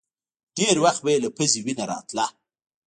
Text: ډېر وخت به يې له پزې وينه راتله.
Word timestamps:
ډېر 0.57 0.75
وخت 0.83 1.01
به 1.03 1.09
يې 1.13 1.19
له 1.23 1.29
پزې 1.37 1.59
وينه 1.65 1.83
راتله. 1.91 2.25